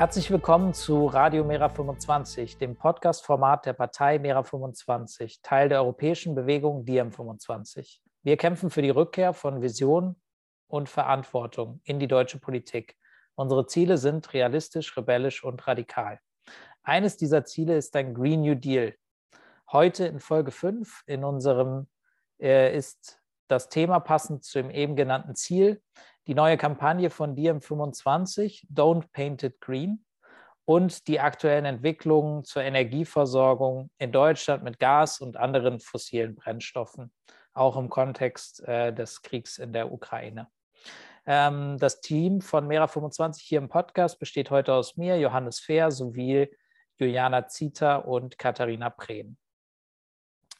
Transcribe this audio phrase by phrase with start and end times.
[0.00, 6.34] Herzlich willkommen zu Radio Mera 25, dem Podcast-Format der Partei Mera 25, Teil der europäischen
[6.34, 8.00] Bewegung Diem 25.
[8.22, 10.16] Wir kämpfen für die Rückkehr von Vision
[10.68, 12.96] und Verantwortung in die deutsche Politik.
[13.34, 16.18] Unsere Ziele sind realistisch, rebellisch und radikal.
[16.82, 18.94] Eines dieser Ziele ist ein Green New Deal.
[19.70, 21.88] Heute in Folge 5 in unserem
[22.40, 25.82] äh, ist das Thema passend zu dem eben genannten Ziel,
[26.26, 30.04] die neue Kampagne von DM25, Don't Paint It Green,
[30.64, 37.10] und die aktuellen Entwicklungen zur Energieversorgung in Deutschland mit Gas und anderen fossilen Brennstoffen,
[37.54, 40.48] auch im Kontext äh, des Kriegs in der Ukraine.
[41.26, 46.48] Ähm, das Team von Mera25 hier im Podcast besteht heute aus mir, Johannes Fehr, sowie
[46.98, 49.36] Juliana Zita und Katharina Prehn.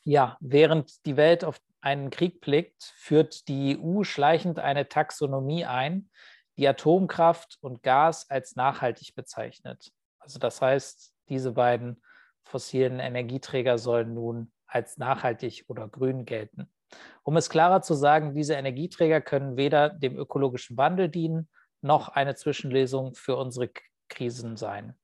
[0.02, 6.10] Ja, während die Welt auf einen Krieg blickt, führt die EU schleichend eine Taxonomie ein,
[6.56, 9.92] die Atomkraft und Gas als nachhaltig bezeichnet.
[10.18, 12.02] Also das heißt, diese beiden
[12.44, 16.70] fossilen Energieträger sollen nun als nachhaltig oder grün gelten.
[17.22, 21.48] Um es klarer zu sagen, diese Energieträger können weder dem ökologischen Wandel dienen,
[21.80, 23.70] noch eine Zwischenlesung für unsere
[24.08, 24.94] Krisen sein.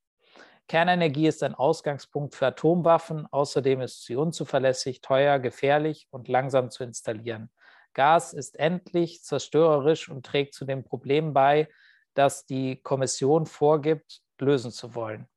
[0.69, 3.27] Kernenergie ist ein Ausgangspunkt für Atomwaffen.
[3.31, 7.51] Außerdem ist sie unzuverlässig, teuer, gefährlich und langsam zu installieren.
[7.95, 11.69] Gas ist endlich zerstörerisch und trägt zu dem Problem bei,
[12.15, 15.29] das die Kommission vorgibt, lösen zu wollen.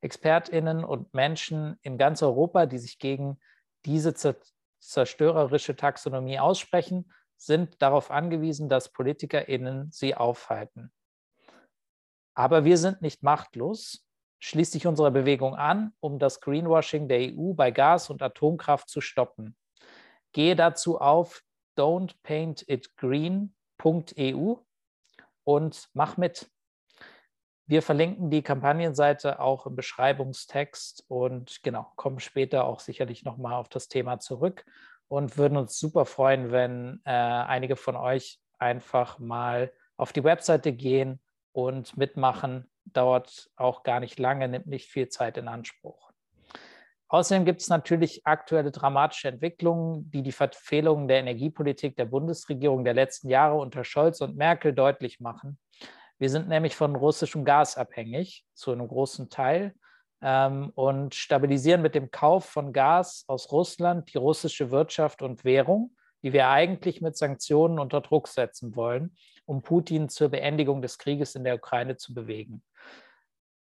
[0.00, 3.38] Expertinnen und Menschen in ganz Europa, die sich gegen
[3.84, 4.14] diese
[4.80, 10.92] zerstörerische Taxonomie aussprechen, sind darauf angewiesen, dass Politikerinnen sie aufhalten.
[12.34, 14.04] Aber wir sind nicht machtlos
[14.42, 19.00] schließt sich unserer Bewegung an, um das Greenwashing der EU bei Gas und Atomkraft zu
[19.00, 19.54] stoppen.
[20.32, 21.44] Gehe dazu auf
[21.78, 24.54] don'tpaintitgreen.eu
[25.44, 26.50] und mach mit.
[27.66, 33.68] Wir verlinken die Kampagnenseite auch im Beschreibungstext und genau, kommen später auch sicherlich nochmal auf
[33.68, 34.64] das Thema zurück
[35.06, 40.72] und würden uns super freuen, wenn äh, einige von euch einfach mal auf die Webseite
[40.72, 41.20] gehen
[41.52, 46.10] und mitmachen dauert auch gar nicht lange, nimmt nicht viel Zeit in Anspruch.
[47.08, 52.94] Außerdem gibt es natürlich aktuelle dramatische Entwicklungen, die die Verfehlungen der Energiepolitik der Bundesregierung der
[52.94, 55.58] letzten Jahre unter Scholz und Merkel deutlich machen.
[56.18, 59.74] Wir sind nämlich von russischem Gas abhängig, zu einem großen Teil,
[60.22, 65.94] ähm, und stabilisieren mit dem Kauf von Gas aus Russland die russische Wirtschaft und Währung,
[66.22, 71.34] die wir eigentlich mit Sanktionen unter Druck setzen wollen, um Putin zur Beendigung des Krieges
[71.34, 72.62] in der Ukraine zu bewegen.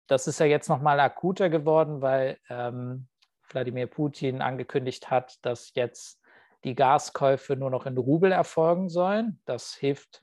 [0.07, 3.07] Das ist ja jetzt noch mal akuter geworden, weil ähm,
[3.49, 6.21] Wladimir Putin angekündigt hat, dass jetzt
[6.65, 9.41] die Gaskäufe nur noch in Rubel erfolgen sollen.
[9.45, 10.23] Das hilft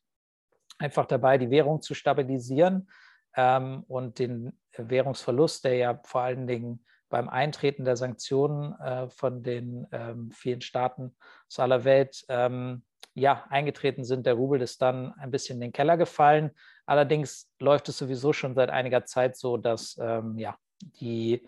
[0.78, 2.90] einfach dabei, die Währung zu stabilisieren
[3.36, 9.42] ähm, und den Währungsverlust, der ja vor allen Dingen beim Eintreten der Sanktionen äh, von
[9.42, 11.16] den ähm, vielen Staaten
[11.48, 12.84] aus aller Welt ähm,
[13.18, 14.28] ja, eingetreten sind.
[14.28, 16.52] Der Rubel ist dann ein bisschen in den Keller gefallen.
[16.86, 20.56] Allerdings läuft es sowieso schon seit einiger Zeit so, dass ähm, ja,
[21.00, 21.48] die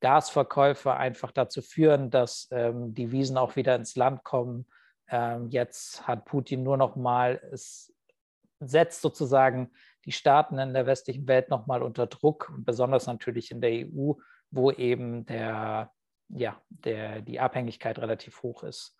[0.00, 4.66] Gasverkäufe einfach dazu führen, dass ähm, die Wiesen auch wieder ins Land kommen.
[5.08, 7.92] Ähm, jetzt hat Putin nur noch mal, es
[8.58, 9.70] setzt sozusagen
[10.06, 14.12] die Staaten in der westlichen Welt noch mal unter Druck, besonders natürlich in der EU,
[14.50, 15.92] wo eben der,
[16.30, 18.96] ja, der, die Abhängigkeit relativ hoch ist.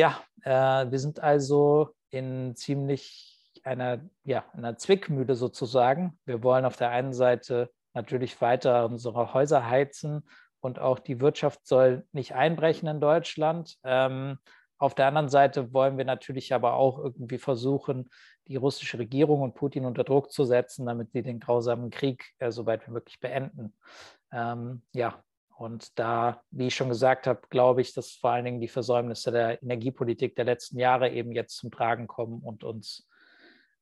[0.00, 6.18] Ja, äh, wir sind also in ziemlich einer, ja, einer Zwickmühle sozusagen.
[6.24, 10.26] Wir wollen auf der einen Seite natürlich weiter unsere Häuser heizen
[10.60, 13.76] und auch die Wirtschaft soll nicht einbrechen in Deutschland.
[13.84, 14.38] Ähm,
[14.78, 18.08] auf der anderen Seite wollen wir natürlich aber auch irgendwie versuchen,
[18.48, 22.50] die russische Regierung und Putin unter Druck zu setzen, damit sie den grausamen Krieg äh,
[22.50, 23.76] so weit wie möglich beenden.
[24.32, 25.22] Ähm, ja,
[25.60, 29.30] und da, wie ich schon gesagt habe, glaube ich, dass vor allen Dingen die Versäumnisse
[29.30, 33.06] der Energiepolitik der letzten Jahre eben jetzt zum Tragen kommen und uns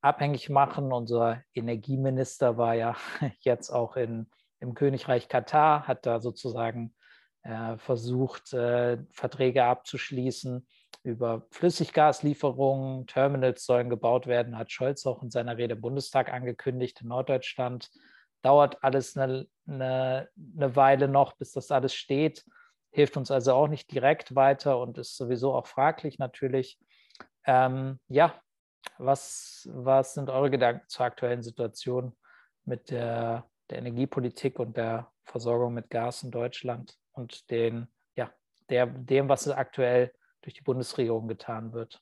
[0.00, 0.92] abhängig machen.
[0.92, 2.96] Unser Energieminister war ja
[3.42, 4.28] jetzt auch in,
[4.58, 6.96] im Königreich Katar, hat da sozusagen
[7.44, 10.66] äh, versucht, äh, Verträge abzuschließen
[11.04, 13.06] über Flüssiggaslieferungen.
[13.06, 17.02] Terminals sollen gebaut werden, hat Scholz auch in seiner Rede im Bundestag angekündigt.
[17.02, 17.88] In Norddeutschland
[18.42, 22.44] dauert alles eine, eine, eine Weile noch, bis das alles steht.
[22.90, 26.78] Hilft uns also auch nicht direkt weiter und ist sowieso auch fraglich natürlich.
[27.44, 28.34] Ähm, ja,
[28.98, 32.16] was, was sind eure Gedanken zur aktuellen Situation
[32.64, 38.30] mit der, der Energiepolitik und der Versorgung mit Gas in Deutschland und den, ja,
[38.70, 40.12] der, dem, was aktuell
[40.42, 42.00] durch die Bundesregierung getan wird?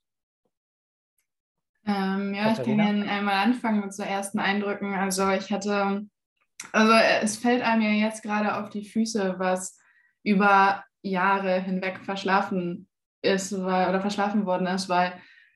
[1.86, 2.52] Ähm, ja, Katharina?
[2.52, 4.94] ich kann gerne einmal anfangen mit so ersten Eindrücken.
[4.94, 6.06] Also ich hatte
[6.72, 6.92] Also
[7.22, 9.78] es fällt einem ja jetzt gerade auf die Füße, was
[10.22, 12.88] über Jahre hinweg verschlafen
[13.22, 15.12] ist weil, oder verschlafen worden ist, weil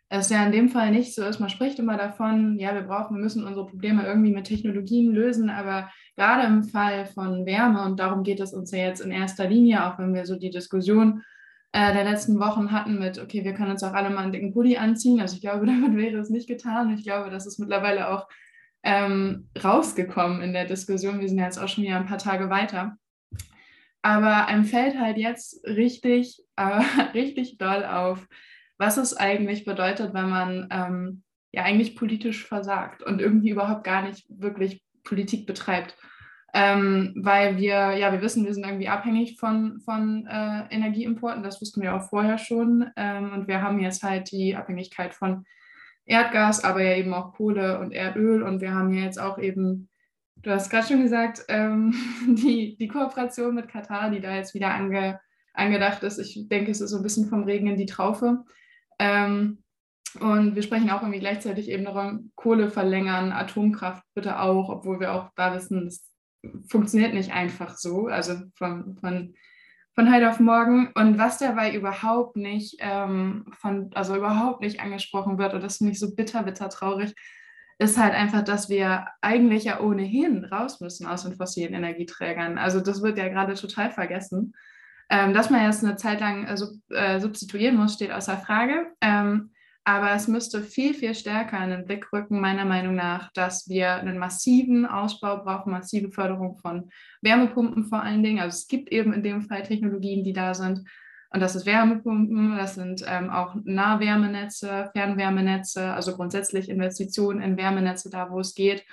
[0.09, 1.39] es ja in dem Fall nicht so ist.
[1.39, 5.51] Man spricht immer davon, ja, wir brauchen, wir müssen unsere Probleme irgendwie mit Technologien lösen,
[5.51, 9.49] aber gerade im Fall von Wärme, und darum geht es uns ja jetzt in erster
[9.49, 11.23] Linie, auch wenn wir so die Diskussion
[11.73, 14.53] äh, der letzten Wochen hatten mit, okay, wir können uns auch alle mal einen dicken
[14.53, 15.21] Pulli anziehen.
[15.21, 16.93] Also ich glaube, damit wäre es nicht getan.
[16.93, 18.27] Ich glaube, das ist mittlerweile auch
[18.83, 21.21] ähm, rausgekommen in der Diskussion.
[21.21, 22.97] Wir sind ja jetzt auch schon wieder ein paar Tage weiter.
[24.03, 26.83] Aber einem fällt halt jetzt richtig, äh,
[27.15, 28.27] richtig doll auf,
[28.79, 31.23] was es eigentlich bedeutet, wenn man ähm,
[31.53, 35.97] ja eigentlich politisch versagt und irgendwie überhaupt gar nicht wirklich Politik betreibt.
[36.53, 41.61] Ähm, weil wir, ja, wir wissen, wir sind irgendwie abhängig von, von äh, Energieimporten, das
[41.61, 42.91] wussten wir auch vorher schon.
[42.97, 45.45] Ähm, und wir haben jetzt halt die Abhängigkeit von
[46.11, 48.43] Erdgas, aber ja eben auch Kohle und Erdöl.
[48.43, 49.89] Und wir haben ja jetzt auch eben,
[50.37, 51.95] du hast gerade schon gesagt, ähm,
[52.27, 55.21] die, die Kooperation mit Katar, die da jetzt wieder ange,
[55.55, 56.19] angedacht ist.
[56.19, 58.45] Ich denke, es ist so ein bisschen vom Regen in die Traufe.
[58.99, 59.63] Ähm,
[60.19, 65.15] und wir sprechen auch irgendwie gleichzeitig eben darum, Kohle verlängern, Atomkraft bitte auch, obwohl wir
[65.15, 66.11] auch da wissen, das
[66.69, 69.35] funktioniert nicht einfach so, also von, von,
[70.01, 70.91] von heute auf morgen.
[70.95, 75.93] Und was dabei überhaupt nicht ähm, von, also überhaupt nicht angesprochen wird, und das finde
[75.93, 77.15] ich so bitter, bitter traurig,
[77.79, 82.57] ist halt einfach, dass wir eigentlich ja ohnehin raus müssen aus den fossilen Energieträgern.
[82.57, 84.55] Also das wird ja gerade total vergessen.
[85.11, 86.57] Ähm, dass man jetzt eine Zeit lang äh,
[86.95, 88.87] äh, substituieren muss, steht außer Frage.
[89.03, 89.51] Ähm,
[89.85, 93.95] aber es müsste viel, viel stärker in den Blick rücken, meiner Meinung nach, dass wir
[93.95, 96.91] einen massiven Ausbau brauchen, massive Förderung von
[97.23, 98.41] Wärmepumpen vor allen Dingen.
[98.41, 100.85] Also es gibt eben in dem Fall Technologien, die da sind.
[101.33, 108.11] Und das ist Wärmepumpen, das sind ähm, auch Nahwärmenetze, Fernwärmenetze, also grundsätzlich Investitionen in Wärmenetze
[108.11, 108.85] da, wo es geht.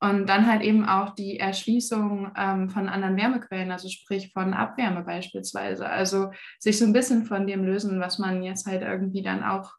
[0.00, 5.02] Und dann halt eben auch die Erschließung ähm, von anderen Wärmequellen, also sprich von Abwärme
[5.02, 5.88] beispielsweise.
[5.88, 9.74] Also sich so ein bisschen von dem lösen, was man jetzt halt irgendwie dann auch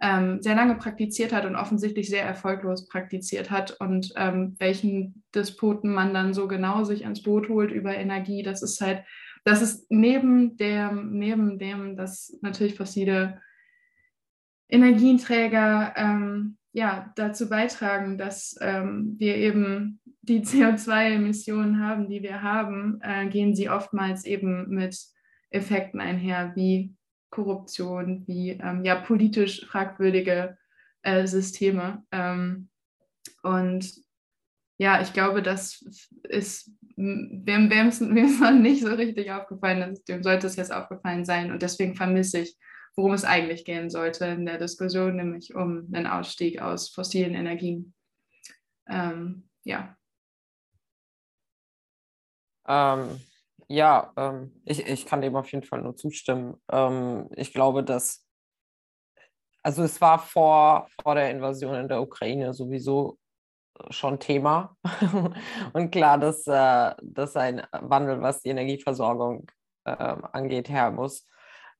[0.00, 3.76] ähm, sehr lange praktiziert hat und offensichtlich sehr erfolglos praktiziert hat.
[3.80, 8.62] Und ähm, welchen Despoten man dann so genau sich ins Boot holt über Energie, das
[8.62, 9.04] ist halt,
[9.44, 13.40] das ist neben dem, neben dem, dass natürlich fossile
[14.68, 23.00] Energieträger ähm, ja, dazu beitragen, dass ähm, wir eben die CO2-Emissionen haben, die wir haben,
[23.02, 24.96] äh, gehen sie oftmals eben mit
[25.50, 26.94] Effekten einher, wie
[27.30, 30.58] Korruption, wie ähm, ja, politisch fragwürdige
[31.02, 32.04] äh, Systeme.
[32.10, 32.68] Ähm,
[33.42, 33.92] und
[34.78, 35.84] ja, ich glaube, das
[36.24, 41.52] ist, wem es noch nicht so richtig aufgefallen dem sollte es jetzt aufgefallen sein.
[41.52, 42.56] Und deswegen vermisse ich
[42.96, 47.94] worum es eigentlich gehen sollte in der Diskussion, nämlich um einen Ausstieg aus fossilen Energien.
[48.88, 49.96] Ähm, ja.
[52.66, 53.20] Ähm,
[53.70, 56.60] ja, ähm, ich, ich kann dem auf jeden Fall nur zustimmen.
[56.72, 58.26] Ähm, ich glaube, dass,
[59.62, 63.16] also es war vor, vor der Invasion in der Ukraine sowieso
[63.90, 64.76] schon Thema.
[65.72, 69.48] Und klar, dass, äh, dass ein Wandel, was die Energieversorgung
[69.84, 71.28] äh, angeht, her muss.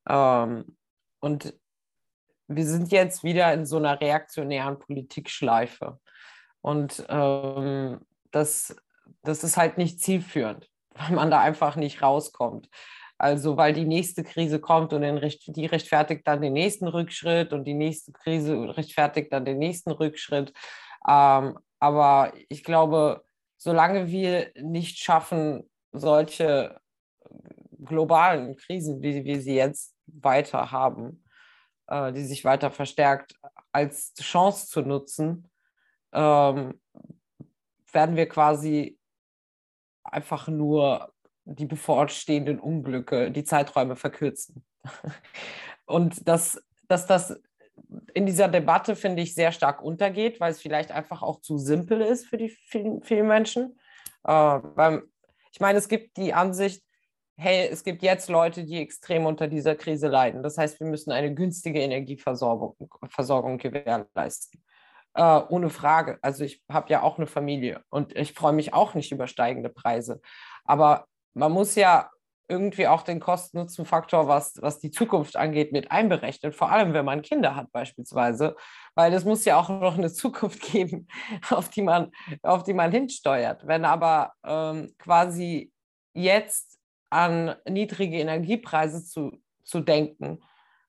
[0.08, 0.76] Ähm,
[1.18, 1.54] und
[2.46, 5.98] wir sind jetzt wieder in so einer reaktionären Politikschleife.
[6.60, 8.76] Und ähm, das,
[9.22, 12.68] das ist halt nicht zielführend, weil man da einfach nicht rauskommt.
[13.18, 17.74] Also weil die nächste Krise kommt und die rechtfertigt dann den nächsten Rückschritt und die
[17.74, 20.54] nächste Krise rechtfertigt dann den nächsten Rückschritt.
[21.06, 23.22] Ähm, aber ich glaube,
[23.58, 26.80] solange wir nicht schaffen, solche
[27.84, 31.24] globalen Krisen, wie wir sie jetzt weiter haben,
[31.88, 33.34] äh, die sich weiter verstärkt,
[33.72, 35.50] als Chance zu nutzen,
[36.12, 36.80] ähm,
[37.92, 38.99] werden wir quasi
[40.10, 41.12] einfach nur
[41.44, 44.64] die bevorstehenden Unglücke, die Zeiträume verkürzen.
[45.86, 47.40] Und dass, dass das
[48.14, 52.00] in dieser Debatte, finde ich, sehr stark untergeht, weil es vielleicht einfach auch zu simpel
[52.00, 53.78] ist für die vielen, vielen Menschen.
[54.26, 54.58] Äh,
[55.52, 56.84] ich meine, es gibt die Ansicht,
[57.36, 60.42] hey, es gibt jetzt Leute, die extrem unter dieser Krise leiden.
[60.42, 62.76] Das heißt, wir müssen eine günstige Energieversorgung
[63.08, 64.59] Versorgung gewährleisten.
[65.14, 66.18] Äh, ohne Frage.
[66.22, 69.68] Also ich habe ja auch eine Familie und ich freue mich auch nicht über steigende
[69.68, 70.20] Preise.
[70.64, 72.10] Aber man muss ja
[72.50, 76.52] irgendwie auch den Kosten-Nutzen-Faktor, was, was die Zukunft angeht, mit einberechnen.
[76.52, 78.56] Vor allem, wenn man Kinder hat beispielsweise.
[78.94, 81.06] Weil es muss ja auch noch eine Zukunft geben,
[81.48, 82.10] auf die man,
[82.42, 83.66] auf die man hinsteuert.
[83.66, 85.72] Wenn aber ähm, quasi
[86.12, 86.78] jetzt
[87.10, 89.32] an niedrige Energiepreise zu,
[89.64, 90.40] zu denken,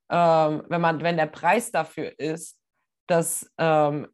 [0.09, 2.60] ähm, wenn, man, wenn der Preis dafür ist,
[3.07, 4.07] dass, ähm,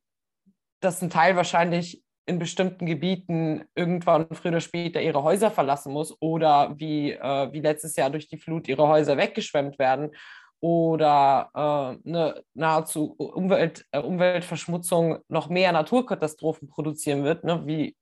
[0.79, 6.15] dass ein Teil wahrscheinlich in bestimmten Gebieten irgendwann früher oder später ihre Häuser verlassen muss
[6.21, 10.11] oder wie, äh, wie letztes Jahr durch die Flut ihre Häuser weggeschwemmt werden
[10.59, 17.95] oder äh, eine nahezu Umwelt, äh, Umweltverschmutzung noch mehr Naturkatastrophen produzieren wird, ne, wie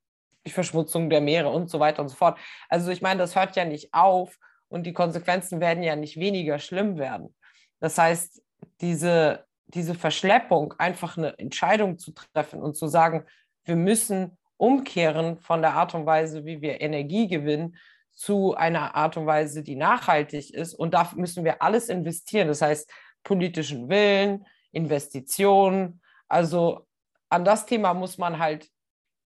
[0.45, 2.39] die Verschmutzung der Meere und so weiter und so fort.
[2.69, 4.37] Also ich meine, das hört ja nicht auf
[4.69, 7.35] und die Konsequenzen werden ja nicht weniger schlimm werden.
[7.79, 8.41] Das heißt,
[8.81, 13.25] diese, diese Verschleppung, einfach eine Entscheidung zu treffen und zu sagen,
[13.63, 17.77] wir müssen umkehren von der Art und Weise, wie wir Energie gewinnen,
[18.13, 20.73] zu einer Art und Weise, die nachhaltig ist.
[20.73, 22.47] Und da müssen wir alles investieren.
[22.47, 22.89] Das heißt,
[23.23, 26.01] politischen Willen, Investitionen.
[26.29, 26.87] Also
[27.29, 28.69] an das Thema muss man halt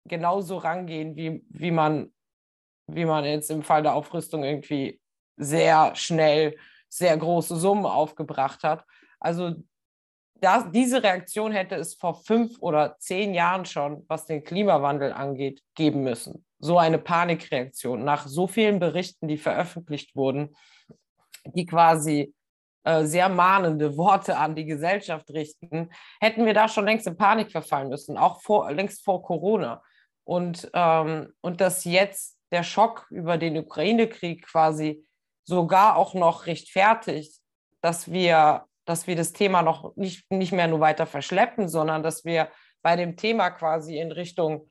[0.06, 2.12] genauso rangehen, wie, wie, man,
[2.87, 5.00] wie man jetzt im Fall der Aufrüstung irgendwie
[5.37, 6.56] sehr schnell
[6.88, 8.84] sehr große Summen aufgebracht hat.
[9.20, 9.54] Also
[10.40, 15.62] das, diese Reaktion hätte es vor fünf oder zehn Jahren schon, was den Klimawandel angeht,
[15.75, 16.44] geben müssen.
[16.59, 20.54] So eine Panikreaktion nach so vielen Berichten, die veröffentlicht wurden,
[21.44, 22.35] die quasi
[22.85, 27.52] äh, sehr mahnende Worte an die Gesellschaft richten, hätten wir da schon längst in Panik
[27.52, 29.82] verfallen müssen, auch vor, längst vor Corona.
[30.25, 35.06] Und, ähm, und dass jetzt der Schock über den Ukraine-Krieg quasi
[35.44, 37.40] sogar auch noch rechtfertigt,
[37.80, 42.25] dass wir dass wir das Thema noch nicht, nicht mehr nur weiter verschleppen, sondern dass
[42.25, 42.49] wir
[42.82, 44.68] bei dem Thema quasi in Richtung,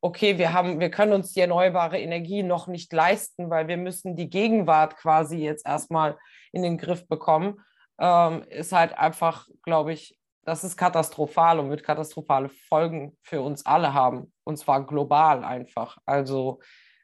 [0.00, 4.14] okay, wir, haben, wir können uns die erneuerbare Energie noch nicht leisten, weil wir müssen
[4.14, 6.16] die Gegenwart quasi jetzt erstmal
[6.52, 7.60] in den Griff bekommen,
[7.98, 13.66] ähm, ist halt einfach, glaube ich, das ist katastrophal und wird katastrophale Folgen für uns
[13.66, 14.32] alle haben.
[14.44, 15.98] Und zwar global einfach.
[16.06, 16.60] Also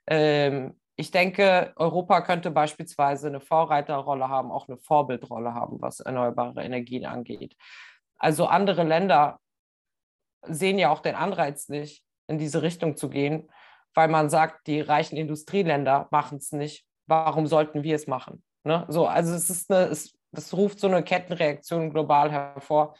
[0.06, 6.62] ähm, ich denke, Europa könnte beispielsweise eine Vorreiterrolle haben, auch eine Vorbildrolle haben, was erneuerbare
[6.62, 7.56] Energien angeht.
[8.18, 9.40] Also andere Länder
[10.42, 13.50] sehen ja auch den Anreiz nicht, in diese Richtung zu gehen,
[13.94, 16.86] weil man sagt, die reichen Industrieländer machen es nicht.
[17.08, 18.44] Warum sollten wir es machen?
[18.62, 18.86] Ne?
[18.88, 22.94] So, also es ist eine, es, das ruft so eine Kettenreaktion global hervor,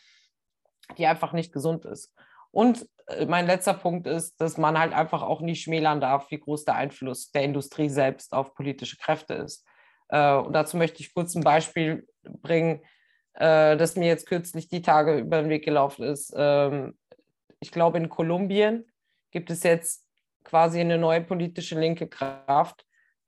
[0.99, 2.13] die einfach nicht gesund ist.
[2.51, 2.85] Und
[3.27, 6.77] mein letzter Punkt ist, dass man halt einfach auch nicht schmälern darf, wie groß der
[6.77, 9.67] Einfluss der Industrie selbst auf politische Kräfte ist.
[10.09, 12.81] Äh, und dazu möchte ich kurz ein Beispiel bringen,
[13.35, 16.33] äh, das mir jetzt kürzlich die Tage über den Weg gelaufen ist.
[16.37, 16.97] Ähm,
[17.61, 18.85] ich glaube, in Kolumbien
[19.31, 20.07] gibt es jetzt
[20.45, 22.85] quasi eine neue politische linke Kraft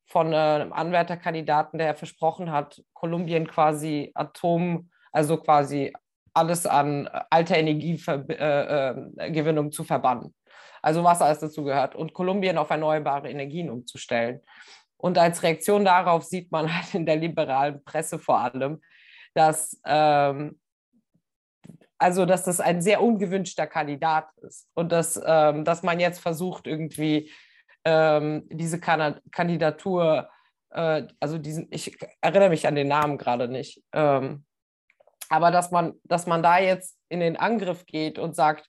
[0.06, 5.92] von einem Anwärterkandidaten, der versprochen hat, Kolumbien quasi Atom, also quasi
[6.34, 10.34] alles an alter Energiegewinnung zu verbannen.
[10.82, 11.94] Also was alles dazu gehört.
[11.94, 14.40] Und Kolumbien auf erneuerbare Energien umzustellen.
[14.98, 18.82] Und als Reaktion darauf sieht man halt in der liberalen Presse vor allem,
[19.34, 20.58] dass, ähm,
[21.98, 26.66] also, dass das ein sehr ungewünschter Kandidat ist und dass, ähm, dass man jetzt versucht,
[26.66, 27.30] irgendwie
[27.84, 30.28] ähm, diese kan Kandidatur,
[30.70, 34.44] äh, also diesen, ich erinnere mich an den Namen gerade nicht, ähm,
[35.28, 38.68] aber dass man, dass man da jetzt in den Angriff geht und sagt,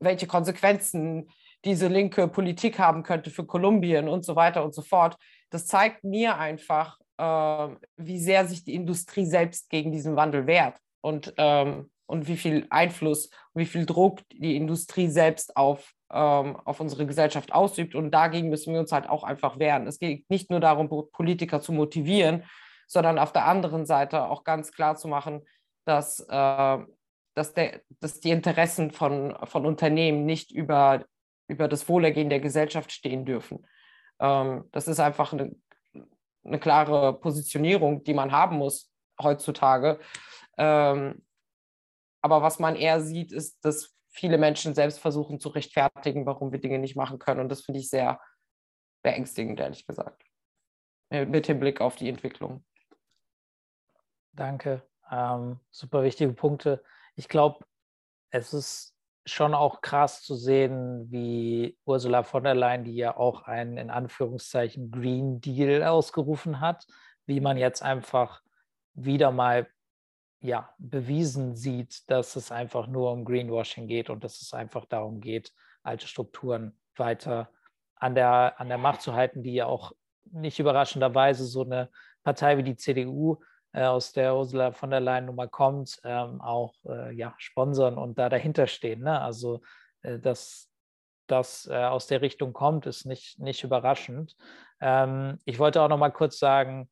[0.00, 1.28] welche Konsequenzen
[1.64, 5.16] diese linke Politik haben könnte für Kolumbien und so weiter und so fort,
[5.50, 10.78] das zeigt mir einfach, äh, wie sehr sich die Industrie selbst gegen diesen Wandel wehrt
[11.00, 16.80] und, ähm, und wie viel Einfluss, wie viel Druck die Industrie selbst auf, ähm, auf
[16.80, 17.94] unsere Gesellschaft ausübt.
[17.94, 19.86] Und dagegen müssen wir uns halt auch einfach wehren.
[19.86, 22.44] Es geht nicht nur darum, Politiker zu motivieren,
[22.86, 25.42] sondern auf der anderen Seite auch ganz klar zu machen,
[25.84, 26.78] dass, äh,
[27.34, 31.04] dass, der, dass die Interessen von, von Unternehmen nicht über,
[31.48, 33.66] über das Wohlergehen der Gesellschaft stehen dürfen.
[34.20, 35.54] Ähm, das ist einfach eine,
[36.44, 40.00] eine klare Positionierung, die man haben muss heutzutage.
[40.56, 41.24] Ähm,
[42.22, 46.60] aber was man eher sieht, ist, dass viele Menschen selbst versuchen zu rechtfertigen, warum wir
[46.60, 47.40] Dinge nicht machen können.
[47.40, 48.20] Und das finde ich sehr
[49.02, 50.22] beängstigend, ehrlich gesagt,
[51.10, 52.64] mit dem Blick auf die Entwicklung.
[54.32, 54.82] Danke.
[55.10, 56.82] Ähm, super wichtige Punkte.
[57.16, 57.64] Ich glaube,
[58.30, 58.94] es ist
[59.26, 63.90] schon auch krass zu sehen, wie Ursula von der Leyen, die ja auch einen in
[63.90, 66.86] Anführungszeichen Green Deal ausgerufen hat,
[67.26, 68.42] wie man jetzt einfach
[68.92, 69.66] wieder mal
[70.40, 75.20] ja, bewiesen sieht, dass es einfach nur um Greenwashing geht und dass es einfach darum
[75.20, 77.50] geht, alte Strukturen weiter
[77.96, 79.92] an der, an der Macht zu halten, die ja auch
[80.24, 81.88] nicht überraschenderweise so eine
[82.24, 83.38] Partei wie die CDU
[83.74, 88.18] äh, aus der Ursula von der Leyen Nummer kommt, ähm, auch äh, ja, sponsern und
[88.18, 89.02] da dahinter stehen.
[89.02, 89.20] Ne?
[89.20, 89.60] Also,
[90.02, 90.70] äh, dass
[91.26, 94.36] das äh, aus der Richtung kommt, ist nicht, nicht überraschend.
[94.80, 96.88] Ähm, ich wollte auch noch mal kurz sagen,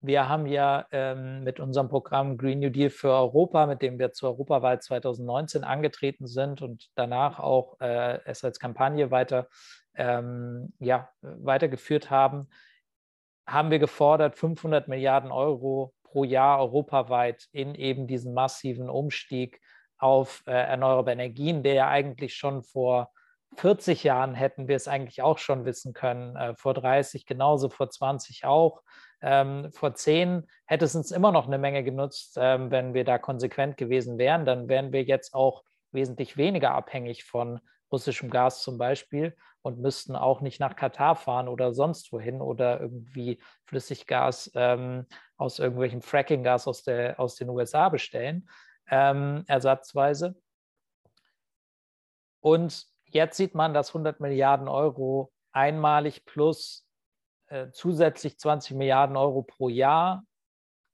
[0.00, 4.12] wir haben ja ähm, mit unserem Programm Green New Deal für Europa, mit dem wir
[4.12, 9.48] zur Europawahl 2019 angetreten sind und danach auch äh, es als Kampagne weiter,
[9.94, 12.48] ähm, ja, weitergeführt haben,
[13.46, 19.60] haben wir gefordert, 500 Milliarden Euro pro Jahr europaweit in eben diesen massiven Umstieg
[19.98, 23.10] auf äh, erneuerbare Energien, der ja eigentlich schon vor
[23.56, 27.90] 40 Jahren hätten wir es eigentlich auch schon wissen können, äh, vor 30 genauso, vor
[27.90, 28.82] 20 auch.
[29.20, 33.18] Ähm, vor 10 hätte es uns immer noch eine Menge genutzt, ähm, wenn wir da
[33.18, 34.44] konsequent gewesen wären.
[34.44, 37.60] Dann wären wir jetzt auch wesentlich weniger abhängig von
[37.92, 42.80] russischem Gas zum Beispiel und müssten auch nicht nach Katar fahren oder sonst wohin oder
[42.80, 45.06] irgendwie Flüssiggas ähm,
[45.36, 48.48] aus irgendwelchem Frackinggas aus, aus den USA bestellen,
[48.90, 50.34] ähm, ersatzweise.
[52.40, 56.88] Und Jetzt sieht man, dass 100 Milliarden Euro einmalig plus
[57.48, 60.24] äh, zusätzlich 20 Milliarden Euro pro Jahr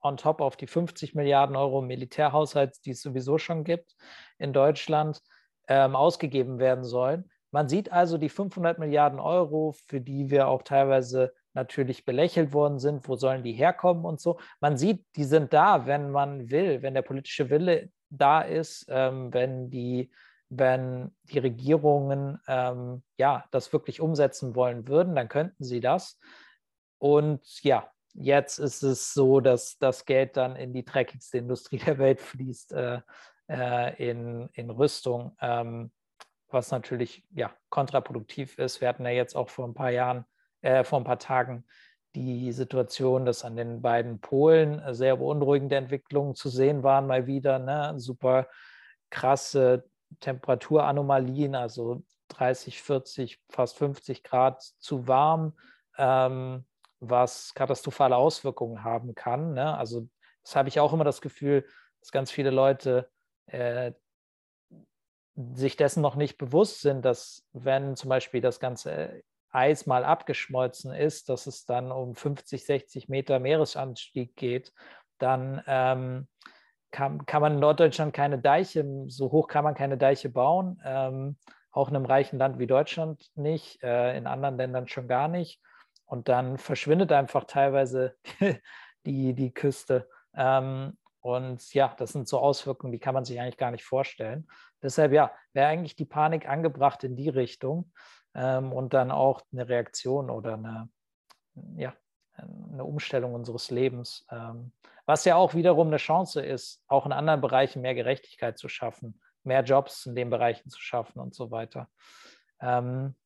[0.01, 3.95] on top auf die 50 Milliarden Euro Militärhaushalt, die es sowieso schon gibt
[4.39, 5.23] in Deutschland,
[5.69, 7.31] ähm, ausgegeben werden sollen.
[7.51, 12.79] Man sieht also die 500 Milliarden Euro, für die wir auch teilweise natürlich belächelt worden
[12.79, 14.39] sind, wo sollen die herkommen und so.
[14.61, 19.33] Man sieht, die sind da, wenn man will, wenn der politische Wille da ist, ähm,
[19.33, 20.11] wenn die
[20.51, 26.19] wenn die Regierungen ähm, ja, das wirklich umsetzen wollen würden, dann könnten sie das.
[26.99, 31.99] Und ja, jetzt ist es so, dass das Geld dann in die dreckigste Industrie der
[31.99, 33.01] Welt fließt, äh,
[33.49, 35.91] äh, in, in Rüstung, ähm,
[36.49, 38.81] was natürlich ja, kontraproduktiv ist.
[38.81, 40.25] Wir hatten ja jetzt auch vor ein paar Jahren,
[40.63, 41.65] äh, vor ein paar Tagen
[42.15, 47.59] die Situation, dass an den beiden Polen sehr beunruhigende Entwicklungen zu sehen waren, mal wieder.
[47.59, 47.95] Ne?
[47.97, 48.49] Super
[49.11, 49.89] krasse
[50.21, 55.55] Temperaturanomalien, also 30, 40, fast 50 Grad zu warm,
[55.97, 56.65] ähm,
[57.01, 59.55] was katastrophale Auswirkungen haben kann.
[59.55, 59.77] Ne?
[59.77, 60.09] Also
[60.43, 61.67] das habe ich auch immer das Gefühl,
[62.01, 63.11] dass ganz viele Leute
[63.49, 63.93] äh,
[65.55, 70.93] sich dessen noch nicht bewusst sind, dass wenn zum Beispiel das ganze Eis mal abgeschmolzen
[70.93, 74.73] ist, dass es dann um 50, 60 Meter Meeresanstieg geht,
[75.19, 76.29] dann ähm,
[76.91, 81.37] kann, kann man in Norddeutschland keine Deiche, so hoch kann man keine Deiche bauen, ähm,
[81.71, 85.61] auch in einem reichen Land wie Deutschland nicht, äh, in anderen Ländern schon gar nicht.
[86.07, 88.17] Und dann verschwindet einfach teilweise
[89.07, 90.09] die, die Küste.
[90.35, 94.49] Ähm, und ja, das sind so Auswirkungen, die kann man sich eigentlich gar nicht vorstellen.
[94.83, 97.93] Deshalb ja, wäre eigentlich die Panik angebracht in die Richtung
[98.35, 100.89] ähm, und dann auch eine Reaktion oder eine,
[101.77, 101.93] ja,
[102.37, 104.27] eine Umstellung unseres Lebens.
[104.31, 104.73] Ähm,
[105.07, 109.21] was ja auch wiederum eine Chance ist, auch in anderen Bereichen mehr Gerechtigkeit zu schaffen,
[109.43, 111.89] mehr Jobs in den Bereichen zu schaffen und so weiter.
[112.61, 113.17] Ähm,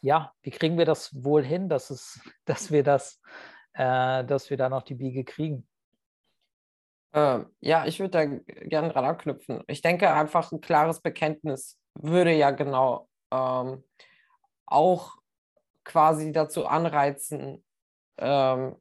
[0.00, 3.20] ja, wie kriegen wir das wohl hin, dass, es, dass, wir, das,
[3.72, 5.66] äh, dass wir da noch die Biege kriegen?
[7.14, 8.24] Ähm, ja, ich würde da
[8.66, 9.62] gerne dran anknüpfen.
[9.68, 13.84] Ich denke, einfach ein klares Bekenntnis würde ja genau ähm,
[14.66, 15.12] auch
[15.84, 17.64] quasi dazu anreizen,
[18.18, 18.74] ähm,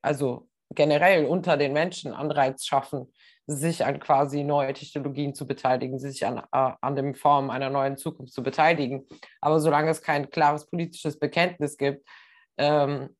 [0.00, 3.12] also generell unter den Menschen Anreiz schaffen,
[3.46, 7.96] sich an quasi neue Technologien zu beteiligen, sich an, äh, an den Formen einer neuen
[7.96, 9.06] Zukunft zu beteiligen.
[9.40, 12.06] Aber solange es kein klares politisches Bekenntnis gibt,
[12.58, 13.16] ähm,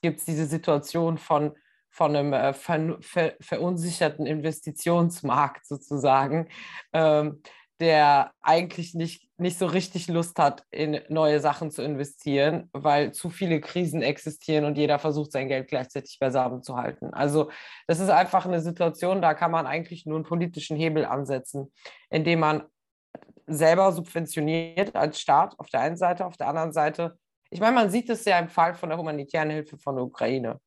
[0.00, 1.56] gibt es diese Situation von,
[1.92, 6.48] von einem äh, ver, ver, verunsicherten Investitionsmarkt sozusagen,
[6.92, 7.42] ähm,
[7.80, 13.28] der eigentlich nicht, nicht so richtig Lust hat, in neue Sachen zu investieren, weil zu
[13.28, 17.12] viele Krisen existieren und jeder versucht, sein Geld gleichzeitig beisammen zu halten.
[17.12, 17.50] Also
[17.86, 21.72] das ist einfach eine Situation, da kann man eigentlich nur einen politischen Hebel ansetzen,
[22.08, 22.62] indem man
[23.46, 27.18] selber subventioniert als Staat auf der einen Seite, auf der anderen Seite.
[27.50, 30.58] Ich meine, man sieht es ja im Fall von der humanitären Hilfe von der Ukraine.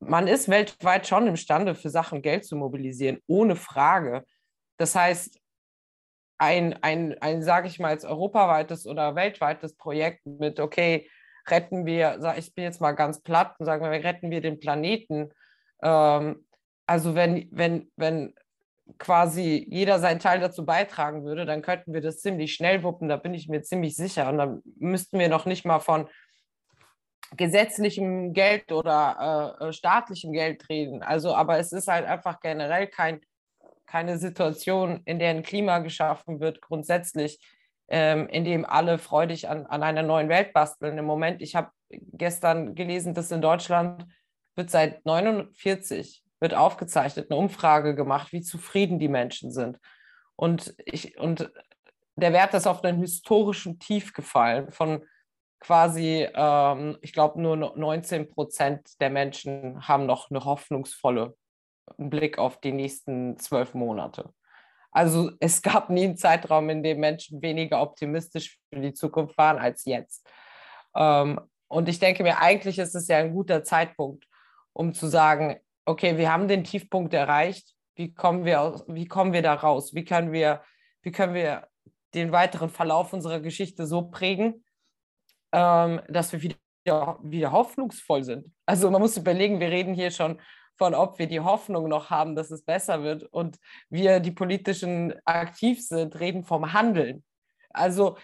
[0.00, 4.24] Man ist weltweit schon imstande, für Sachen Geld zu mobilisieren, ohne Frage.
[4.76, 5.40] Das heißt,
[6.38, 11.08] ein, ein, ein sage ich mal, jetzt europaweites oder weltweites Projekt mit, okay,
[11.48, 15.30] retten wir, ich bin jetzt mal ganz platt und sagen wir, retten wir den Planeten.
[15.82, 16.46] Ähm,
[16.86, 18.34] also wenn, wenn, wenn
[18.98, 23.16] quasi jeder seinen Teil dazu beitragen würde, dann könnten wir das ziemlich schnell wuppen, da
[23.16, 24.28] bin ich mir ziemlich sicher.
[24.28, 26.08] Und dann müssten wir noch nicht mal von
[27.36, 31.02] gesetzlichem Geld oder äh, staatlichem Geld reden.
[31.02, 33.20] Also, aber es ist halt einfach generell kein
[33.86, 37.40] keine Situation, in der ein Klima geschaffen wird, grundsätzlich,
[37.88, 40.98] ähm, in dem alle freudig an, an einer neuen Welt basteln.
[40.98, 44.06] Im Moment, ich habe gestern gelesen, dass in Deutschland
[44.56, 49.78] wird seit 49 wird aufgezeichnet, eine Umfrage gemacht, wie zufrieden die Menschen sind.
[50.34, 51.50] Und, ich, und
[52.16, 55.02] der Wert ist auf einen historischen Tief gefallen von
[55.60, 61.36] quasi, ähm, ich glaube, nur 19 Prozent der Menschen haben noch eine hoffnungsvolle
[61.96, 64.30] Blick auf die nächsten zwölf Monate.
[64.90, 69.58] Also es gab nie einen Zeitraum, in dem Menschen weniger optimistisch für die Zukunft waren
[69.58, 70.26] als jetzt.
[70.94, 74.26] Ähm, und ich denke mir, eigentlich ist es ja ein guter Zeitpunkt,
[74.72, 77.74] um zu sagen, okay, wir haben den Tiefpunkt erreicht.
[77.94, 79.94] Wie kommen wir, aus, wie kommen wir da raus?
[79.94, 80.62] Wie können wir,
[81.02, 81.68] wie können wir
[82.14, 84.64] den weiteren Verlauf unserer Geschichte so prägen,
[85.56, 88.52] ähm, dass wir wieder, wieder hoffnungsvoll sind?
[88.66, 90.38] Also man muss überlegen, wir reden hier schon
[90.76, 93.22] von, ob wir die Hoffnung noch haben, dass es besser wird.
[93.22, 97.24] Und wir, die politischen aktiv sind, reden vom Handeln.
[97.70, 98.18] Also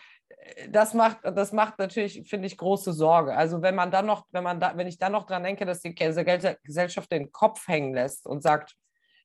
[0.68, 3.34] das macht, das macht natürlich, finde ich, große Sorge.
[3.34, 5.80] Also wenn man dann noch, wenn man da, wenn ich dann noch dran denke, dass
[5.80, 8.74] die Gesellschaft den Kopf hängen lässt und sagt,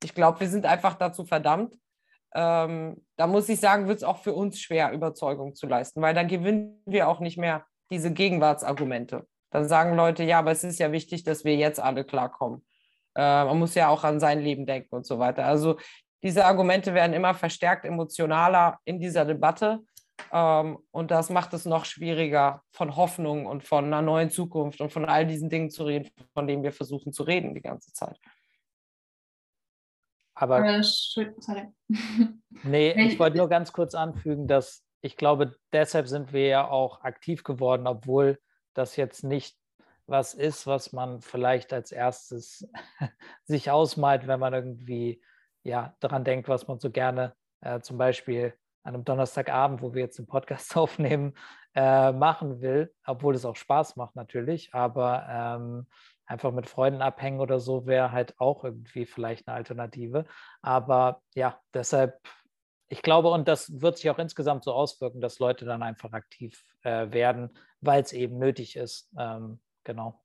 [0.03, 1.75] ich glaube, wir sind einfach dazu verdammt,
[2.35, 6.13] ähm, da muss ich sagen, wird es auch für uns schwer, Überzeugung zu leisten, weil
[6.13, 9.27] dann gewinnen wir auch nicht mehr diese Gegenwartsargumente.
[9.49, 12.65] Dann sagen Leute, ja, aber es ist ja wichtig, dass wir jetzt alle klarkommen.
[13.15, 15.45] Äh, man muss ja auch an sein Leben denken und so weiter.
[15.45, 15.77] Also
[16.23, 19.79] diese Argumente werden immer verstärkt emotionaler in dieser Debatte.
[20.31, 24.91] Ähm, und das macht es noch schwieriger, von Hoffnung und von einer neuen Zukunft und
[24.91, 28.19] von all diesen Dingen zu reden, von denen wir versuchen zu reden die ganze Zeit.
[30.33, 31.67] Aber sorry.
[32.63, 37.01] nee, ich wollte nur ganz kurz anfügen, dass ich glaube, deshalb sind wir ja auch
[37.01, 38.39] aktiv geworden, obwohl
[38.73, 39.57] das jetzt nicht
[40.05, 42.69] was ist, was man vielleicht als erstes
[43.45, 45.21] sich ausmalt, wenn man irgendwie
[45.63, 50.01] ja daran denkt, was man so gerne äh, zum Beispiel an einem Donnerstagabend, wo wir
[50.01, 51.37] jetzt den Podcast aufnehmen,
[51.73, 55.87] äh, machen will, obwohl es auch Spaß macht natürlich, aber ähm,
[56.25, 60.25] einfach mit Freunden abhängen oder so wäre halt auch irgendwie vielleicht eine Alternative.
[60.61, 62.19] Aber ja, deshalb,
[62.89, 66.63] ich glaube, und das wird sich auch insgesamt so auswirken, dass Leute dann einfach aktiv
[66.83, 67.49] äh, werden,
[67.81, 69.11] weil es eben nötig ist.
[69.19, 70.21] Ähm, genau.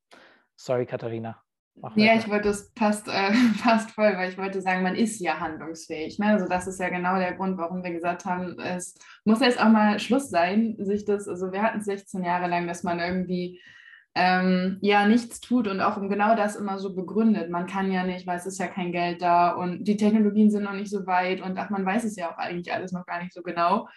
[0.57, 1.43] Sorry, Katharina.
[1.75, 5.21] Mach ja, ich wollte, das passt, äh, passt voll, weil ich wollte sagen, man ist
[5.21, 6.19] ja handlungsfähig.
[6.19, 6.27] Ne?
[6.27, 8.95] Also das ist ja genau der Grund, warum wir gesagt haben, es
[9.25, 12.67] muss jetzt auch mal Schluss sein, sich das, also wir hatten es 16 Jahre lang,
[12.67, 13.61] dass man irgendwie
[14.15, 17.51] ähm, ja nichts tut und auch um genau das immer so begründet.
[17.51, 20.65] Man kann ja nicht, weil es ist ja kein Geld da und die Technologien sind
[20.65, 23.23] noch nicht so weit und ach, man weiß es ja auch eigentlich alles noch gar
[23.23, 23.89] nicht so genau.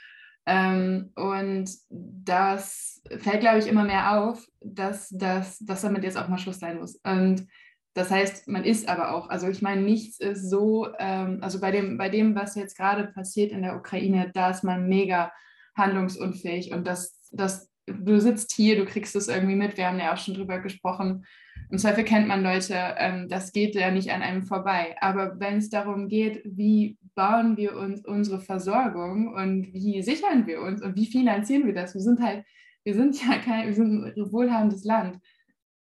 [0.45, 6.28] Ähm, und das fällt, glaube ich, immer mehr auf, dass, dass, dass damit jetzt auch
[6.28, 6.95] mal Schluss sein muss.
[7.04, 7.47] Und
[7.95, 11.71] das heißt, man ist aber auch, also ich meine, nichts ist so, ähm, also bei
[11.71, 15.32] dem, bei dem, was jetzt gerade passiert in der Ukraine, da ist man mega
[15.75, 20.13] handlungsunfähig und das, das, du sitzt hier, du kriegst es irgendwie mit, wir haben ja
[20.13, 21.26] auch schon drüber gesprochen.
[21.69, 24.95] Im Zweifel kennt man Leute, ähm, das geht ja nicht an einem vorbei.
[25.02, 30.62] Aber wenn es darum geht, wie bauen wir uns unsere Versorgung und wie sichern wir
[30.62, 31.93] uns und wie finanzieren wir das?
[31.93, 32.45] Wir sind halt,
[32.84, 35.19] wir sind ja kein, wir sind ein wohlhabendes Land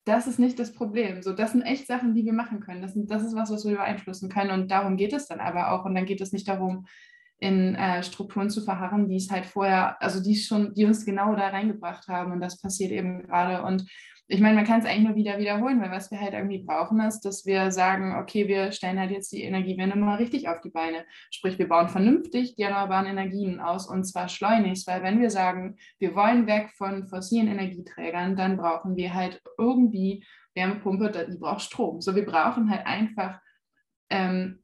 [0.06, 1.22] das ist nicht das Problem.
[1.22, 2.82] So, das sind echt Sachen, die wir machen können.
[2.82, 4.52] Das, sind, das ist was, was wir beeinflussen können.
[4.52, 5.86] Und darum geht es dann aber auch.
[5.86, 6.86] Und dann geht es nicht darum,
[7.44, 11.36] in äh, Strukturen zu verharren, die es halt vorher, also die schon, die uns genau
[11.36, 12.32] da reingebracht haben.
[12.32, 13.64] Und das passiert eben gerade.
[13.64, 13.86] Und
[14.28, 17.02] ich meine, man kann es eigentlich nur wieder wiederholen, weil was wir halt irgendwie brauchen,
[17.02, 20.70] ist, dass wir sagen, okay, wir stellen halt jetzt die Energiewende mal richtig auf die
[20.70, 21.04] Beine.
[21.32, 25.76] Sprich, wir bauen vernünftig die erneuerbaren Energien aus und zwar schleunigst, weil wenn wir sagen,
[26.00, 30.26] wir wollen weg von fossilen Energieträgern, dann brauchen wir halt irgendwie
[30.56, 32.00] Wärmepumpe, die braucht Strom.
[32.00, 33.42] So, wir brauchen halt einfach
[34.10, 34.63] ähm,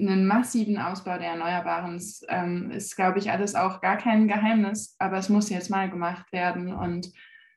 [0.00, 2.00] einen massiven Ausbau der Erneuerbaren.
[2.28, 6.32] Ähm, ist, glaube ich, alles auch gar kein Geheimnis, aber es muss jetzt mal gemacht
[6.32, 7.12] werden und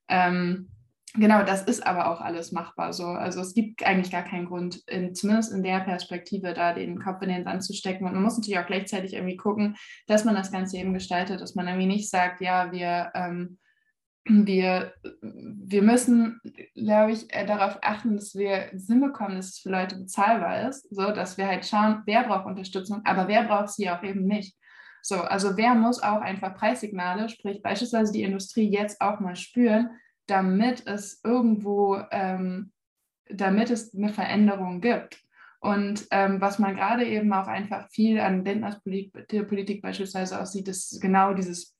[0.08, 0.70] ähm,
[1.18, 3.06] Genau, das ist aber auch alles machbar so.
[3.06, 7.22] Also es gibt eigentlich gar keinen Grund, in, zumindest in der Perspektive, da den Kopf
[7.22, 8.06] in den Sand zu stecken.
[8.06, 11.56] Und man muss natürlich auch gleichzeitig irgendwie gucken, dass man das Ganze eben gestaltet, dass
[11.56, 13.58] man irgendwie nicht sagt, ja, wir, ähm,
[14.28, 16.42] wir, wir müssen,
[16.74, 20.88] glaube ich, äh, darauf achten, dass wir es hinbekommen, dass es für Leute bezahlbar ist,
[20.94, 24.58] so dass wir halt schauen, wer braucht Unterstützung, aber wer braucht sie auch eben nicht.
[25.04, 29.92] So, also wer muss auch einfach Preissignale, sprich beispielsweise die Industrie jetzt auch mal spüren,
[30.26, 32.72] damit es irgendwo, ähm,
[33.30, 35.22] damit es eine Veränderung gibt.
[35.60, 40.68] Und ähm, was man gerade eben auch einfach viel an Lindners Politik, Politik beispielsweise aussieht,
[40.68, 41.76] ist genau dieses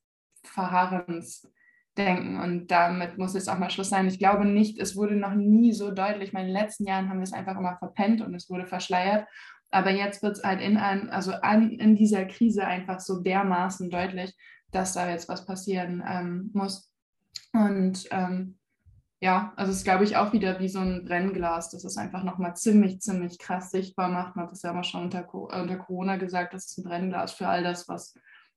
[1.96, 2.40] Verharrensdenken.
[2.40, 4.06] Und damit muss jetzt auch mal Schluss sein.
[4.06, 6.32] Ich glaube nicht, es wurde noch nie so deutlich.
[6.32, 9.26] In den letzten Jahren haben wir es einfach immer verpennt und es wurde verschleiert.
[9.70, 13.90] Aber jetzt wird es halt in, ein, also an, in dieser Krise einfach so dermaßen
[13.90, 14.34] deutlich,
[14.70, 16.90] dass da jetzt was passieren ähm, muss.
[17.52, 18.58] Und ähm,
[19.20, 22.22] ja, also es ist, glaube ich, auch wieder wie so ein Brennglas, das es einfach
[22.22, 24.36] nochmal ziemlich, ziemlich krass sichtbar macht.
[24.36, 27.48] Man hat das ja immer schon unter, unter Corona gesagt, das ist ein Brennglas für
[27.48, 28.14] all das, was,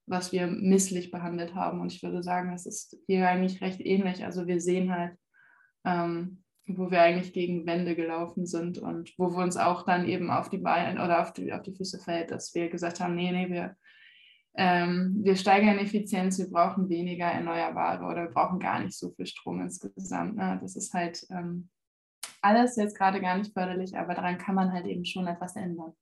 [0.10, 1.80] was wir misslich behandelt haben.
[1.80, 4.26] Und ich würde sagen, das ist hier eigentlich recht ähnlich.
[4.26, 5.16] Also wir sehen halt,
[5.86, 10.30] ähm, wo wir eigentlich gegen Wände gelaufen sind und wo wir uns auch dann eben
[10.30, 13.32] auf die Beine oder auf die, auf die Füße fällt, dass wir gesagt haben, nee,
[13.32, 13.76] nee, wir,
[14.56, 19.26] ähm, wir steigern Effizienz, wir brauchen weniger Erneuerbare oder wir brauchen gar nicht so viel
[19.26, 20.36] Strom insgesamt.
[20.36, 20.60] Ne?
[20.62, 21.70] Das ist halt ähm,
[22.42, 25.94] alles jetzt gerade gar nicht förderlich, aber daran kann man halt eben schon etwas ändern.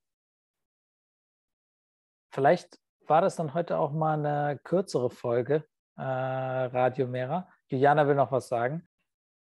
[2.32, 5.64] Vielleicht war das dann heute auch mal eine kürzere Folge,
[5.98, 7.48] äh, Radio Mera.
[7.68, 8.88] Juliana will noch was sagen.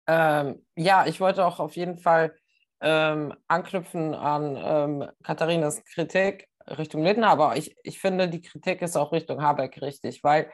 [0.08, 2.36] Ähm, ja, ich wollte auch auf jeden Fall
[2.82, 8.98] ähm, anknüpfen an ähm, Katharinas Kritik Richtung Lindner, aber ich, ich finde, die Kritik ist
[8.98, 10.52] auch Richtung Habeck richtig, weil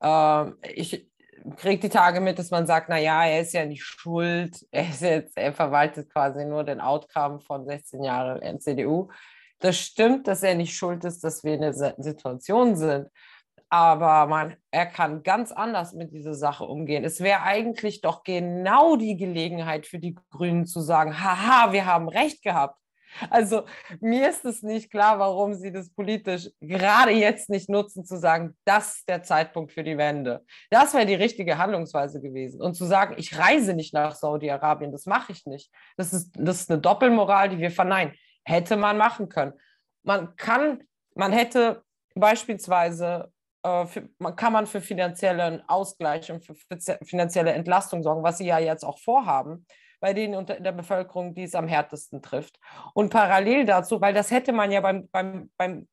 [0.00, 1.08] ähm, ich
[1.56, 5.02] kriege die Tage mit, dass man sagt, naja, er ist ja nicht schuld, er, ist
[5.02, 9.08] jetzt, er verwaltet quasi nur den Outcome von 16 Jahren CDU.
[9.58, 13.08] Das stimmt, dass er nicht schuld ist, dass wir in der Situation sind
[13.68, 17.04] aber man, er kann ganz anders mit dieser Sache umgehen.
[17.04, 22.08] Es wäre eigentlich doch genau die Gelegenheit für die Grünen zu sagen, haha, wir haben
[22.08, 22.78] recht gehabt.
[23.30, 23.62] Also
[24.00, 28.56] mir ist es nicht klar, warum sie das politisch gerade jetzt nicht nutzen, zu sagen,
[28.64, 30.44] das ist der Zeitpunkt für die Wende.
[30.70, 32.60] Das wäre die richtige Handlungsweise gewesen.
[32.60, 35.72] Und zu sagen, ich reise nicht nach Saudi-Arabien, das mache ich nicht.
[35.96, 38.12] Das ist, das ist eine Doppelmoral, die wir verneinen.
[38.48, 39.54] Hätte man machen können.
[40.04, 40.84] Man kann,
[41.16, 41.82] man hätte
[42.14, 43.32] beispielsweise
[43.64, 46.54] äh, für, kann man für finanziellen Ausgleich und für
[47.04, 49.66] finanzielle Entlastung sorgen, was sie ja jetzt auch vorhaben,
[49.98, 52.60] bei denen in der Bevölkerung, die es am härtesten trifft.
[52.94, 55.88] Und parallel dazu, weil das hätte man ja beim, beim, beim,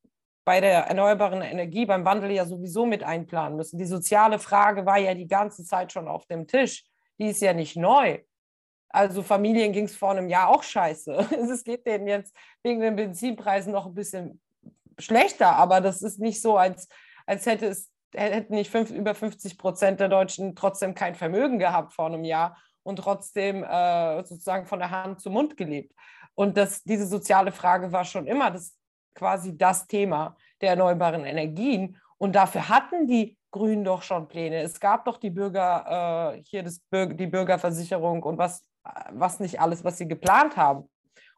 [0.46, 3.80] bei der erneuerbaren Energie, beim Wandel ja sowieso mit einplanen müssen.
[3.80, 6.86] Die soziale Frage war ja die ganze Zeit schon auf dem Tisch.
[7.18, 8.20] Die ist ja nicht neu.
[8.94, 11.28] Also Familien ging es vor einem Jahr auch scheiße.
[11.52, 14.40] Es geht denen jetzt wegen den Benzinpreisen noch ein bisschen
[14.98, 16.88] schlechter, aber das ist nicht so, als
[17.26, 21.94] als hätte es, hätten nicht fünf, über 50 Prozent der Deutschen trotzdem kein Vermögen gehabt
[21.94, 25.94] vor einem Jahr und trotzdem äh, sozusagen von der Hand zum Mund gelebt.
[26.36, 28.76] Und das, diese soziale Frage war schon immer das,
[29.16, 31.98] quasi das Thema der erneuerbaren Energien.
[32.18, 34.62] Und dafür hatten die Grünen doch schon Pläne.
[34.62, 38.66] Es gab doch die Bürger, äh, hier das die Bürgerversicherung und was,
[39.12, 40.90] was nicht alles, was sie geplant haben,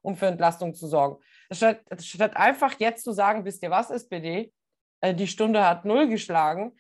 [0.02, 1.22] um für Entlastung zu sorgen.
[1.52, 4.52] Statt, statt einfach jetzt zu sagen, wisst ihr was, SPD,
[5.02, 6.74] äh, die Stunde hat null geschlagen.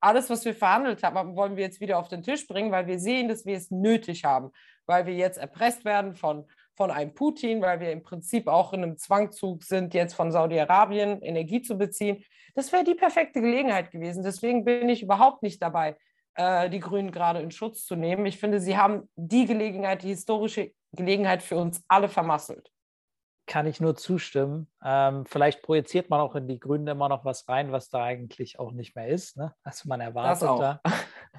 [0.00, 2.98] Alles, was wir verhandelt haben, wollen wir jetzt wieder auf den Tisch bringen, weil wir
[2.98, 4.50] sehen, dass wir es nötig haben,
[4.84, 6.46] weil wir jetzt erpresst werden von,
[6.76, 11.22] von einem Putin, weil wir im Prinzip auch in einem Zwangzug sind, jetzt von Saudi-Arabien
[11.22, 12.22] Energie zu beziehen.
[12.54, 14.22] Das wäre die perfekte Gelegenheit gewesen.
[14.22, 15.96] Deswegen bin ich überhaupt nicht dabei,
[16.34, 18.26] äh, die Grünen gerade in Schutz zu nehmen.
[18.26, 22.70] Ich finde, sie haben die Gelegenheit, die historische Gelegenheit für uns alle vermasselt
[23.46, 24.68] kann ich nur zustimmen.
[24.82, 28.58] Ähm, vielleicht projiziert man auch in die Grünen immer noch was rein, was da eigentlich
[28.58, 29.36] auch nicht mehr ist.
[29.36, 29.54] Ne?
[29.62, 30.80] Also man erwartet da,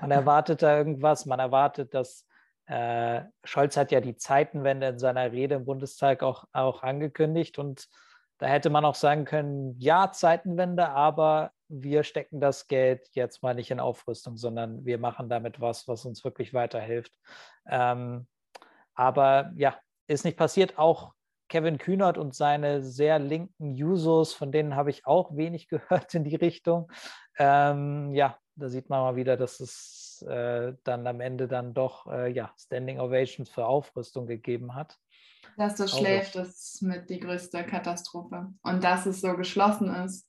[0.01, 2.27] man erwartet da irgendwas, man erwartet, dass
[2.67, 7.87] äh, Scholz hat ja die Zeitenwende in seiner Rede im Bundestag auch, auch angekündigt und
[8.37, 13.55] da hätte man auch sagen können, ja, Zeitenwende, aber wir stecken das Geld jetzt mal
[13.55, 17.11] nicht in Aufrüstung, sondern wir machen damit was, was uns wirklich weiterhilft.
[17.67, 18.27] Ähm,
[18.93, 20.77] aber ja, ist nicht passiert.
[20.77, 21.13] Auch
[21.49, 26.23] Kevin Kühnert und seine sehr linken Jusos, von denen habe ich auch wenig gehört in
[26.23, 26.91] die Richtung.
[27.37, 32.07] Ähm, ja, da sieht man mal wieder, dass es äh, dann am Ende dann doch
[32.07, 34.97] äh, ja, Standing Ovations für Aufrüstung gegeben hat.
[35.57, 38.53] Dass das schläft, ist mit die größte Katastrophe.
[38.63, 40.27] Und dass es so geschlossen ist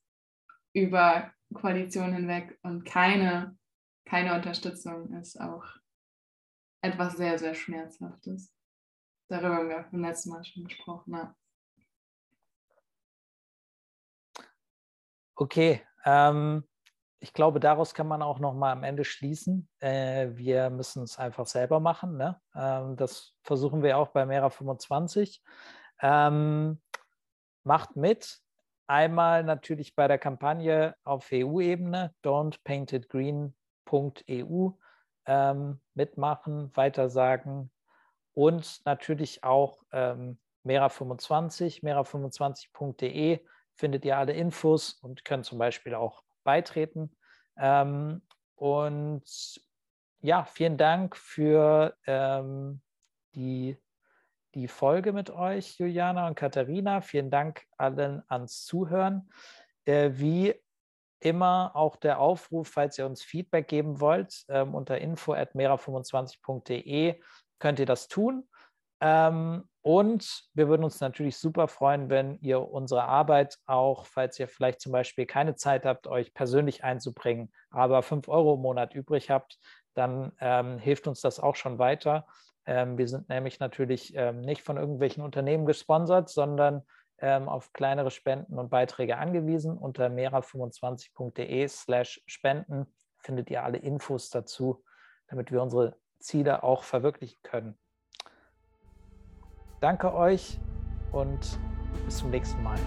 [0.76, 3.56] über Koalition hinweg und keine,
[4.04, 5.64] keine Unterstützung ist auch
[6.82, 8.52] etwas sehr, sehr Schmerzhaftes.
[9.28, 11.14] Darüber haben wir beim letzten Mal schon gesprochen.
[11.14, 11.34] Ja.
[15.34, 16.68] Okay, ähm,
[17.20, 19.68] ich glaube, daraus kann man auch noch mal am Ende schließen.
[19.78, 22.18] Äh, wir müssen es einfach selber machen.
[22.18, 22.38] Ne?
[22.54, 25.42] Ähm, das versuchen wir auch bei Mera 25.
[26.02, 26.82] Ähm,
[27.64, 28.42] macht mit.
[28.86, 34.70] Einmal natürlich bei der Kampagne auf EU-Ebene, don'tpaintitgreen.eu
[35.26, 37.70] ähm, mitmachen, weitersagen,
[38.36, 43.40] und natürlich auch ähm, Mera25, mera25.de
[43.76, 47.16] findet ihr alle Infos und könnt zum Beispiel auch beitreten.
[47.56, 48.20] Ähm,
[48.56, 49.24] und
[50.20, 52.82] ja, vielen Dank für ähm,
[53.34, 53.78] die,
[54.56, 57.02] die Folge mit euch, Juliana und Katharina.
[57.02, 59.30] Vielen Dank allen ans Zuhören.
[59.84, 60.54] Äh, wie
[61.20, 67.20] immer auch der Aufruf, falls ihr uns Feedback geben wollt, ähm, unter info at mera25.de
[67.58, 68.48] könnt ihr das tun.
[69.02, 74.48] Ähm, und wir würden uns natürlich super freuen, wenn ihr unsere Arbeit auch, falls ihr
[74.48, 79.30] vielleicht zum Beispiel keine Zeit habt, euch persönlich einzubringen, aber 5 Euro im Monat übrig
[79.30, 79.58] habt,
[79.92, 82.26] dann ähm, hilft uns das auch schon weiter.
[82.66, 86.82] Ähm, wir sind nämlich natürlich ähm, nicht von irgendwelchen Unternehmen gesponsert, sondern
[87.18, 89.78] ähm, auf kleinere Spenden und Beiträge angewiesen.
[89.78, 92.86] Unter mera25.de slash spenden
[93.18, 94.84] findet ihr alle Infos dazu,
[95.28, 97.78] damit wir unsere Ziele auch verwirklichen können.
[99.80, 100.58] Danke euch
[101.12, 101.58] und
[102.04, 102.78] bis zum nächsten Mal.